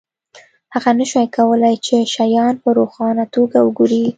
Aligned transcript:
هغه 0.73 0.91
نشوای 0.99 1.27
کولی 1.37 1.75
چې 1.85 1.95
شیان 2.13 2.53
په 2.63 2.69
روښانه 2.77 3.23
توګه 3.35 3.57
وګوري 3.63 4.01